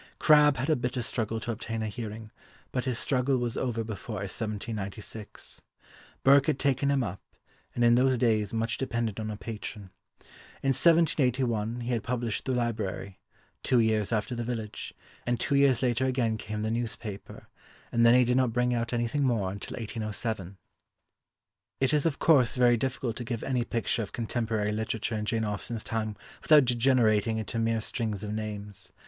Crabbe 0.17 0.57
had 0.57 0.67
a 0.71 0.75
bitter 0.75 1.03
struggle 1.03 1.39
to 1.41 1.51
obtain 1.51 1.83
a 1.83 1.87
hearing, 1.87 2.31
but 2.71 2.85
his 2.85 2.97
struggle 2.97 3.37
was 3.37 3.55
over 3.55 3.83
before 3.83 4.15
1796. 4.15 5.61
Burke 6.23 6.47
had 6.47 6.57
taken 6.57 6.89
him 6.89 7.03
up, 7.03 7.21
and 7.75 7.83
in 7.83 7.93
those 7.93 8.17
days 8.17 8.51
much 8.51 8.79
depended 8.79 9.19
on 9.19 9.29
a 9.29 9.37
patron. 9.37 9.91
In 10.63 10.69
1781 10.69 11.81
he 11.81 11.89
had 11.91 12.01
published 12.01 12.45
The 12.45 12.51
Library, 12.55 13.19
two 13.61 13.79
years 13.79 14.11
after 14.11 14.33
The 14.33 14.43
Village, 14.43 14.95
and 15.27 15.39
two 15.39 15.53
years 15.53 15.83
later 15.83 16.07
again 16.07 16.35
came 16.35 16.63
The 16.63 16.71
Newspaper, 16.71 17.47
and 17.91 18.03
then 18.03 18.15
he 18.15 18.23
did 18.23 18.37
not 18.37 18.53
bring 18.53 18.73
out 18.73 18.93
anything 18.93 19.23
more 19.23 19.51
until 19.51 19.75
1807. 19.77 20.57
It 21.79 21.93
is, 21.93 22.07
of 22.07 22.17
course, 22.17 22.55
very 22.55 22.75
difficult 22.75 23.17
to 23.17 23.23
give 23.23 23.43
any 23.43 23.63
picture 23.63 24.01
of 24.01 24.13
contemporary 24.13 24.71
literature 24.71 25.15
in 25.17 25.25
Jane 25.25 25.45
Austen's 25.45 25.83
time 25.83 26.15
without 26.41 26.65
degenerating 26.65 27.37
into 27.37 27.59
mere 27.59 27.81
strings 27.81 28.23
of 28.23 28.33
names. 28.33 28.91